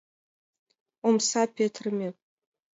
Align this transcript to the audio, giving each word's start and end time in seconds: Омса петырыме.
Омса 1.07 1.41
петырыме. 1.55 2.09